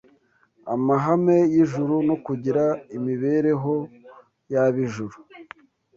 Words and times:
amahame 0.73 1.37
y’ijuru 1.53 1.95
no 2.07 2.15
kugira 2.25 2.63
imibereho 2.97 3.73
y’ab’ijuru. 4.51 5.15